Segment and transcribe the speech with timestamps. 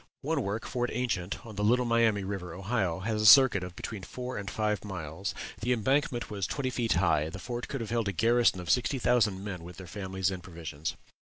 [0.21, 4.01] One work, Fort Ancient, on the Little Miami River, Ohio, has a circuit of between
[4.01, 8.07] four and five miles; the embankment was twenty feet high; the fort could have held
[8.07, 10.95] a garrison of sixty thousand men with their families and provisions.